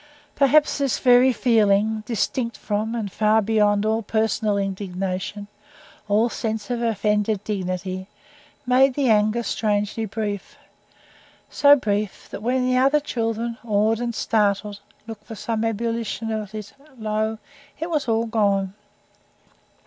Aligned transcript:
Perhaps 0.33 0.79
this 0.79 0.97
very 0.97 1.31
feeling, 1.31 2.01
distinct 2.07 2.57
from, 2.57 2.95
and 2.95 3.11
far 3.11 3.39
beyond, 3.39 3.85
all 3.85 4.01
personal 4.01 4.57
indignation, 4.57 5.45
all 6.09 6.27
sense 6.27 6.71
of 6.71 6.81
offended 6.81 7.43
dignity, 7.43 8.07
made 8.65 8.95
the 8.95 9.11
anger 9.11 9.43
strangely 9.43 10.05
brief 10.05 10.57
so 11.51 11.75
brief, 11.75 12.27
that 12.31 12.41
when 12.41 12.65
the 12.67 12.77
other 12.77 12.99
children, 12.99 13.59
awed 13.63 13.99
and 13.99 14.15
startled, 14.15 14.79
looked 15.05 15.25
for 15.25 15.35
some 15.35 15.63
ebullition 15.63 16.31
of 16.31 16.55
it 16.55 16.73
lo! 16.97 17.37
it 17.79 17.91
was 17.91 18.07
all 18.07 18.25
gone. 18.25 18.73